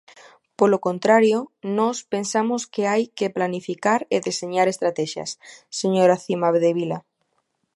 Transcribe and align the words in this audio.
Polo 0.59 0.77
contrario, 0.87 1.37
nós 1.77 1.97
pensamos 2.13 2.61
que 2.73 2.83
hai 2.91 3.03
que 3.17 3.33
planificar 3.37 3.99
e 4.15 4.17
deseñar 4.27 4.67
estratexias, 4.69 5.29
señora 5.79 6.21
Cimadevila. 6.23 6.99